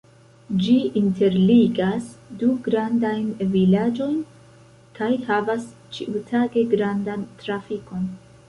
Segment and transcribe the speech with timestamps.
[0.61, 2.07] Ĝi interligas
[2.39, 4.17] du grandajn vilaĝojn
[4.99, 8.11] kaj havas ĉiutage grandan trafikon.